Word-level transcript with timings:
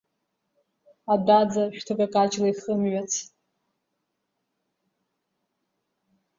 Адәаӡа 1.13 1.63
шәҭы-какаҷла 1.75 2.47
ихымҩац… 2.51 3.13